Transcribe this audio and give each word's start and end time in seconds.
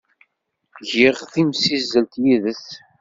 Giɣ 0.91 1.17
timsizzelt 1.33 2.13
yid-s. 2.23 2.67